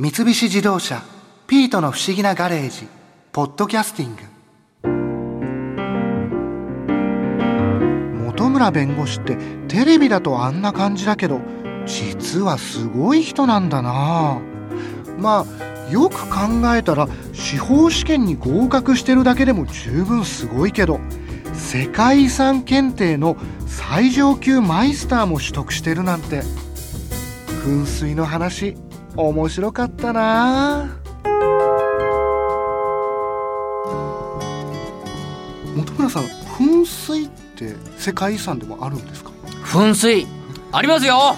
[0.00, 1.02] 三菱自動車
[1.48, 2.86] 「ピートの不思議なガレージ」
[3.34, 4.22] 「ポッドキャスティング」
[8.38, 11.40] 本村弁護士ってテレビだとあんな感じだけど
[11.84, 14.38] 実はすごい人なんだな。
[15.18, 21.00] まあよく考えたら司法試験に合格してるだけでも十分すごいけど
[21.54, 23.36] 世界遺産検定の
[23.66, 26.44] 最上級マイスターも取得してるなんて。
[27.64, 28.76] 噴水の話。
[29.16, 30.88] 面白かったな。
[35.76, 39.30] 本村さん噴水って世界遺産でもあるんですか？
[39.64, 40.26] 噴水。
[40.72, 41.36] ありますよ。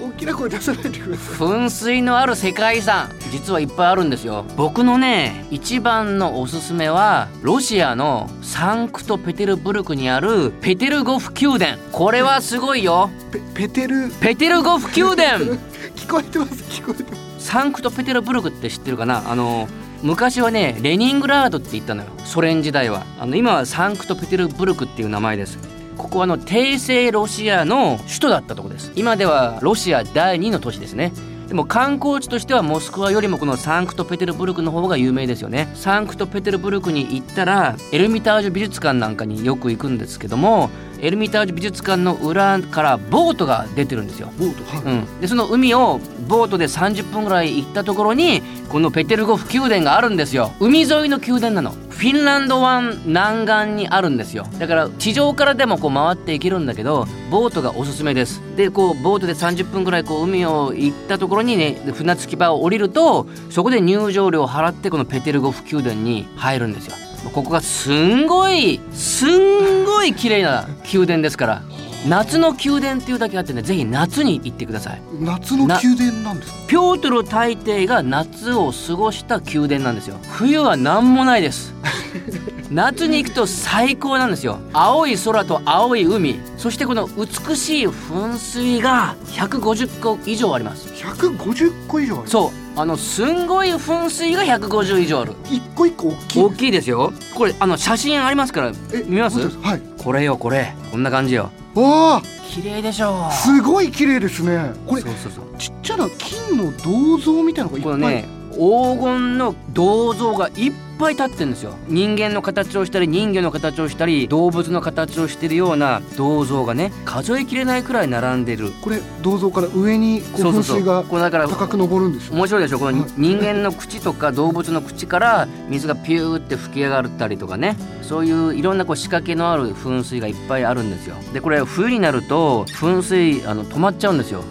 [0.00, 1.36] 大きな声出さないでください。
[1.36, 3.08] 噴水のある世界遺産。
[3.32, 4.44] 実はいっぱいあるんですよ。
[4.56, 11.78] 僕のね一番のおすすめはロシアのサンクトペテルブルクにあるペテルゴフ宮殿。
[11.92, 13.10] これはすごいよ。
[13.32, 14.10] ペペテル？
[14.20, 15.58] ペテルゴフ宮殿
[16.04, 17.46] 聞こえてます聞こえてます。
[17.46, 19.30] サンクトペテルブルクって知ってるかな？
[19.30, 19.66] あの
[20.02, 22.10] 昔はねレニングラードって言ったのよ。
[22.18, 23.04] ソ連時代は。
[23.18, 25.58] あの今はサンクトペテルブルクっていう名前です。
[25.96, 28.92] ここはあの帝政ロシアの首都だったとこです。
[28.96, 31.12] 今ではロシア第2の都市ですね。
[31.48, 35.70] でも観光地としてはモスクワよりもこのサンクトペテルブルクの方が有名ですよね。
[35.74, 44.30] サンクトペテルブルクに行ったらエルミタージュ美術館なんかによく行くんですけどもエルミタージュ美術館の裏からボートが出てるんですよ。
[44.38, 50.52] ボートはい、うん、でその海をボートで30分ぐらい行ったところにこのペテルゴフ宮殿があるんですよ。
[50.60, 54.46] 海沿いの宮殿なのフィンランド湾南岸にあるんですよ。
[54.58, 58.42] だから地上からでもこう回っていけるんだけどボートがおすすめです。
[58.56, 66.94] でこうボートで30分ぐらいこう海を行ったところにね船着き場を降りるとそこで入場料を払ってこのペテルゴフ宮殿に入るんですよ。
[67.32, 71.62] ここがすんごいすんごい綺麗な宮殿ですから。
[72.06, 75.02] 夏の宮殿っていうだけあってねぜひ夏に行ってください。
[75.20, 76.58] 夏の宮殿なんですか？
[76.68, 80.18] ピョートル大帝が夏を過ごした宮殿なんですよ。
[80.32, 81.72] 冬は何もないです。
[82.70, 84.58] 夏に行くと最高なんですよ。
[84.72, 86.38] 青い空と青い海。
[86.58, 90.88] そしてこの美しい噴水が150個以上あります。
[90.94, 92.28] 150個以上ある？
[92.28, 92.78] そう。
[92.78, 95.32] あのすんごい噴水が150以上ある。
[95.50, 97.12] 一個一個大きい大きいですよ。
[97.34, 99.38] これあの写真ありますからえ見ます。
[99.60, 99.82] はい。
[100.02, 100.74] これよこれ。
[100.90, 102.22] こんな感じよわあ。
[102.48, 104.72] 綺麗でしょすごい綺麗ですね。
[104.86, 107.92] これちっちゃな金の銅像みたいなのがいっぱい。
[107.94, 111.74] このね黄金の銅像がいっぱい立ってるんですよ。
[111.88, 118.70] 人間の形をしたり人魚の形をしたり動物の形をしてるような銅像がね数えきれないくらい並んでる。
[118.82, 122.34] これ銅像から上にこう噴水がこうだから高く昇るんですよ。
[122.34, 122.78] 面白いでしょ？
[122.78, 123.10] このはい。
[123.16, 127.76] 人間の口とか動物の口から水がピューって吹き上がったりとかね。
[128.02, 131.16] そういういろんなこう仕掛けのある噴水がいっぱいあるんですよ。
[131.32, 134.44] でこれ冬になると噴水あの止まっちゃうんですよ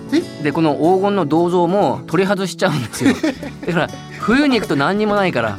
[0.43, 3.15] でこの黄金の銅像も取り外しちゃうんですよ。
[3.65, 3.89] だから
[4.19, 5.57] 冬に行くと何にもないから。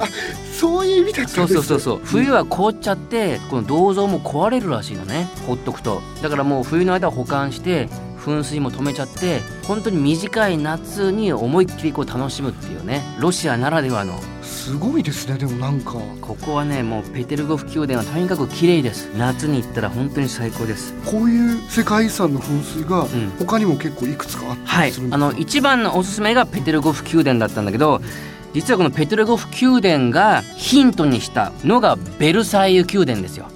[0.58, 2.00] そういう意味だそうそうそうそう。
[2.04, 5.28] 冬は凍っちゃってこの銅像も壊れるらしいのね。
[5.46, 6.00] ほっとくと。
[6.22, 7.88] だからもう冬の間は保管して
[8.24, 13.02] 噴水も止めちゃって本当に短い夏に思いっきりこう楽しむっていうね。
[13.18, 14.18] ロシアならではの
[14.64, 15.92] すごいですねでもなんか。
[16.22, 19.10] ここはねもうペテルゴフ宮殿はとにかく綺麗です。
[19.14, 20.94] 夏に行ったら本当に最高です。
[21.04, 23.30] こういう世界遺産の噴水がん。
[23.38, 28.00] 他にも結構いくつかあったはいりするんですか、あの一番のおすすめがペテルゴフ宮殿だったんだけど
[28.54, 33.48] 実はこのペテルゴフ宮殿がヒントにしたのがベルサイユ宮殿ですよ。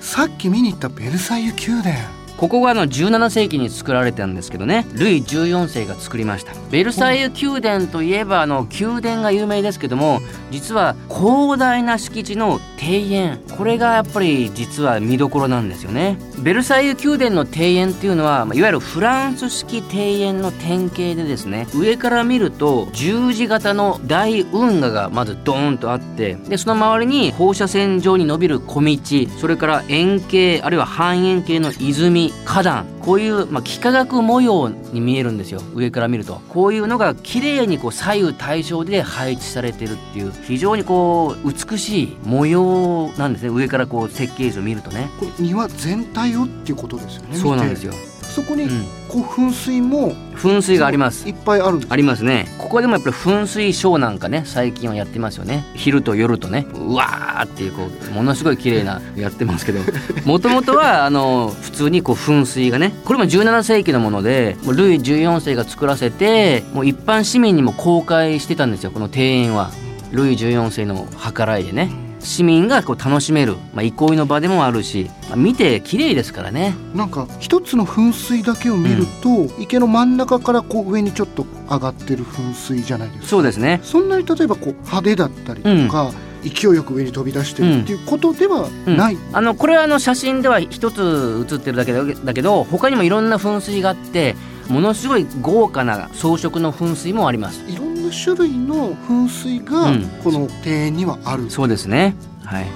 [0.00, 1.96] さっき見に行ったベルサイユ宮殿
[2.36, 4.86] ここがあの17世紀に作られたんですけどね。
[4.92, 6.52] ルイ14世が作りました。
[6.70, 13.40] ベルサイユ宮殿といえばあの宮殿が有名ですけども実は広大な敷地の庭園。
[13.56, 16.18] これがやっぱり実は見どころなんですよね。
[16.38, 28.98] ベルサイユ宮殿の庭園っていうのはいわゆるフランス式庭園の典型でですね上から見ると十字型の大運河がまずドーンとあってでその周りに放射線状に伸びる小道
[29.38, 35.60] それから円形あるいは半円形の泉花壇こういう、まあ、幾何学模様に見えるんですよ。
[35.74, 36.40] 上から見ると。
[36.48, 40.32] こういうのが綺麗にこう左右対称で配置されてるっていう。
[40.44, 43.48] 非常にこう美しい模様なんですね。
[43.50, 45.10] 上からこう設計図を見るとね。
[45.20, 47.36] これ庭全体をっていうことですよね。
[47.36, 47.92] そうなんですよ。
[47.92, 47.98] よ、
[48.34, 51.28] そこにうん、こう噴水も噴水があります。
[51.28, 52.48] いっぱいあるありますね。
[52.58, 55.64] ここでもやっぱり噴水ショーなんかね最近はやってますよね。
[55.74, 56.66] 昼と夜とね。
[56.74, 59.80] うわーっていうこうものすごい綺麗な やってますけど。
[60.24, 69.70] もともとはあの普通にこう噴水がねこれも17世紀のものでもうルイ14世が作らせてもう一般市民にも公開してたんですよこの庭園は。
[70.10, 76.74] ルイ14世の計らいでね市民がこう楽しめる、まあ、憩いの場でもあるし、まあ、見て綺麗ですからね。
[76.94, 83.26] なんか一つの噴水だけを見ると、池の真ん中からこう上にちょっと上がってる噴水じゃないですか。
[83.28, 83.80] そうですね。
[83.82, 86.12] そんなに例えばこう派手だったりとか、
[86.42, 91.02] 勢いよく上に飛び出してるっていうことではない、あのこれはあの写真では一つ
[91.42, 94.36] 写ってるだけだだけど他にもいろんな噴水があって
[94.68, 97.64] ものすごい豪華な装飾の噴水もあります。
[97.68, 100.04] いろんな種類の噴水がうん。
[100.22, 102.14] この庭園にはある、そうですね。
[102.44, 102.66] はい、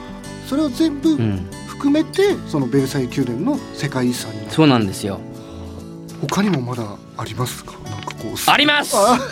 [0.47, 5.21] それを全部うん、含めてそのベルサイユ宮殿の世界遺産にそうなんですよ。
[6.21, 7.73] 他にもまだありますか？
[7.91, 8.95] なんかこうあります。
[8.97, 9.19] あ。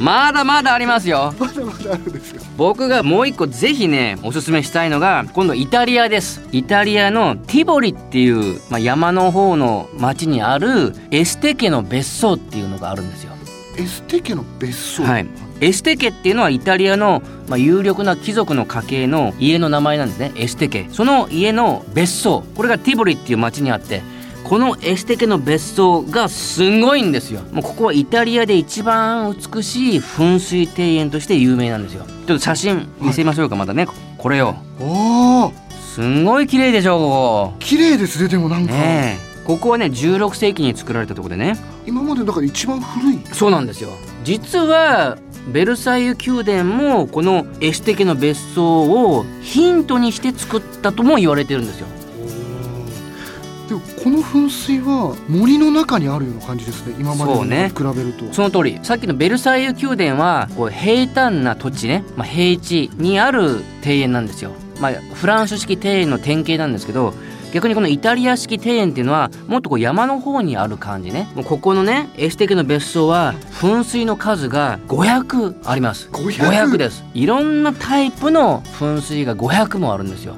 [0.00, 1.34] まだまだありますよ。
[1.40, 2.42] まだまだあるんですよ。
[2.56, 6.40] 僕がもう一個ぜひねおすすめしたいのが今度イタリアです。
[6.52, 13.32] イタリアのティボリっていう、まあ、山の方の町にあるエステ家の別荘っていうのがあるんですよ
[13.78, 15.04] エステ家の別荘。
[15.04, 15.26] はい。
[15.60, 20.32] エステ家っていうのはイタリアの、まあ、有力な貴族の家系の家の名前なんですね。
[20.36, 20.88] エステ家。
[20.90, 22.44] その家の別荘。
[22.56, 24.02] これがティボリっていう町にあって
[24.44, 27.42] このエステ家の別荘がすごいんですよ。
[27.52, 32.04] もうここはイタリアで一番美しい噴水庭園として有名なんですよ。
[32.26, 33.86] ちょっと写真見せましょうかまたね。
[34.16, 35.68] これよおー。
[35.94, 39.44] すんごい綺麗でしょこ綺麗ですねでもなんこか、ねえ。
[39.44, 41.58] ここはね16世紀に作られたところでね
[41.88, 43.18] 今までの中で一番古い？
[43.32, 43.90] そうなんですよ。
[44.22, 45.16] 実は
[45.52, 51.86] ベルサイユ宮殿もこのエステ家の別荘をヒントにして作ったとも言われてるんですよ。
[53.68, 57.72] でもこの噴水は森の中にあるような感じですね今までのそうね。
[57.76, 58.32] 比べると。
[58.32, 58.78] その通り。
[58.82, 67.14] さっきのベルサイユ宮殿はこう平坦な土地ね、まあ、平地にある庭園なんですよ、まあ、フランス式庭園の典型なんですけど
[67.52, 71.28] 逆にこのイタリア式庭園っていうのはもっとこう山の方にある感じね。
[71.34, 76.08] もうここのねエステ家の別荘は噴水の数が500あります。
[76.10, 77.04] 500 500です。
[77.14, 80.34] いろんなタイプの噴水が500もあるんですよ。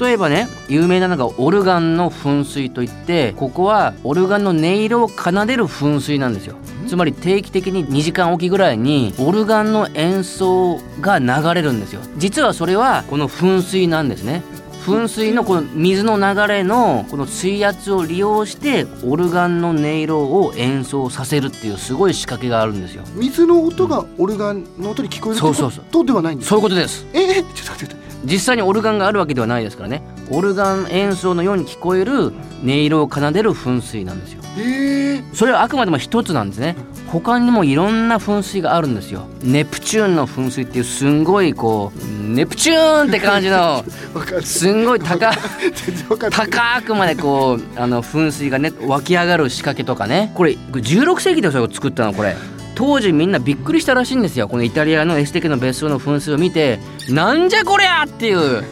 [0.00, 6.56] 例えばね有名なのがオルガンの噴水といってここはオルガンの音色を奏でる噴水なんですよ。
[6.88, 12.00] つまり定期的に2時間おきぐらいにオルガンの演奏が流れるんですよ。
[12.16, 14.42] 実はそれはこの噴水なんですね
[14.86, 23.02] 噴水のこの水の流れのこの水圧を利用してオルガンの音色を演奏させるっていうすごい仕掛けがあるんですよ。
[23.14, 25.84] 水の音がオルガンの音に聞こえるそうそうそう。
[25.84, 27.04] ってことではないんですそういうことです。
[27.12, 28.06] ええちょっと待って待って。
[28.24, 32.32] 実際にオルガンがあるわけではないですからねオルガン演奏のように聞こえる
[32.62, 34.42] 音色を奏でる噴水なんですよ。
[34.58, 36.76] ええそれはあくまでも一つなんですね。
[37.08, 39.26] 他にもいろんな噴水があるんですよ。
[39.42, 43.84] ネプチューンの噴水っていうすんごいこうネプチューンって感じの
[44.42, 45.30] すんごい高
[46.30, 50.32] 高くまでこうあの噴水がね湧き上がる仕掛けとかね。
[50.34, 52.36] これこれ16世紀でそれを作ったのこれ。
[52.74, 54.48] 当時みんなびっくりしたらしいんですよ。
[54.48, 56.78] このイタリアのエステ家の別荘の噴水を見て
[57.08, 58.64] なんじゃこりゃっていう。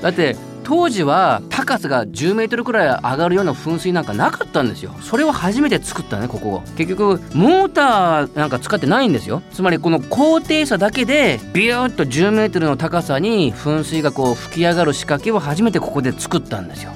[0.00, 0.36] だって
[0.72, 4.94] 当時は高さが10メートルくらい上がるような噴水なんかなかったんですよ。
[5.02, 9.42] それを初めて作ったねここ結局モーターなんか使ってないんですよ。
[9.52, 16.92] つまりこの高低差だけでビューッと10メートルの高さに噴水がこう吹き上がる仕掛けを初めてここで作ったんですよ。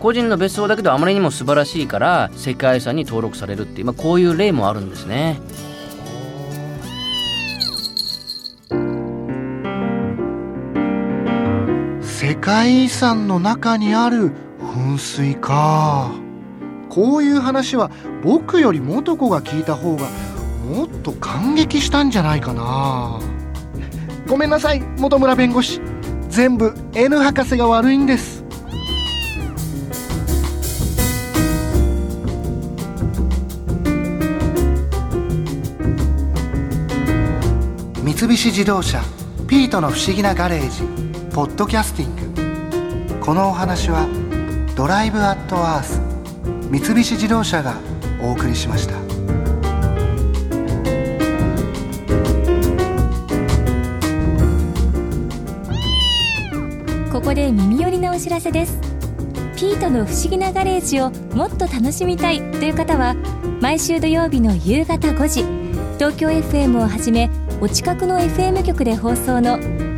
[0.00, 5.38] 個人の別荘だけどあまりにも素晴らしいから世界遺産に登録されるっていう、まあ、こういう例もあるんですね。
[12.32, 16.12] 世界遺産の中にある噴水か。
[16.88, 17.90] こういう話は
[18.24, 20.08] 僕より元子が聞いた方が
[20.66, 23.20] もっと感激したんじゃないかな。
[24.26, 25.82] ごめんなさい本村弁護士。
[26.30, 28.42] 全部 N 博士が悪いんです。
[38.02, 39.02] 三菱自動車
[39.46, 41.01] ピートの不思議なガレージ。
[41.34, 43.20] ポッドキャスティング。
[43.24, 44.06] このお話は
[44.76, 45.98] ドライブアットアース
[46.70, 47.80] 三菱自動車が
[48.20, 48.92] お送りしました。
[57.10, 58.78] ここで耳寄りなお知らせです。
[59.56, 63.14] ピートの不思議なガレージをもっと楽しみたいという方は
[63.62, 65.44] 毎週土曜日の夕方5時
[65.96, 67.30] 東京 FM をはじめ
[67.62, 69.91] お近くの FM 局で放送の